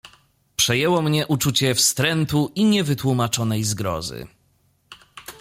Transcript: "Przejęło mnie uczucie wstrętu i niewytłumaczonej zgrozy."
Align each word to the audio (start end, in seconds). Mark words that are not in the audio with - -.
"Przejęło 0.55 1.01
mnie 1.01 1.27
uczucie 1.27 1.75
wstrętu 1.75 2.51
i 2.55 2.65
niewytłumaczonej 2.65 3.63
zgrozy." 3.63 4.27